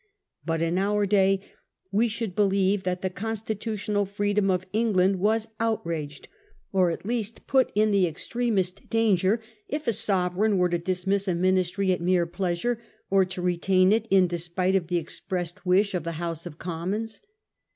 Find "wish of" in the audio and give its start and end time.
15.67-16.03